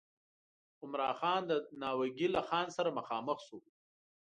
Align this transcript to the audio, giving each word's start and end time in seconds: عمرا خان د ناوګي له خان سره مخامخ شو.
عمرا 0.83 1.09
خان 1.19 1.41
د 1.49 1.51
ناوګي 1.81 2.27
له 2.35 2.41
خان 2.47 2.67
سره 2.77 2.89
مخامخ 2.99 3.39
شو. 3.47 3.59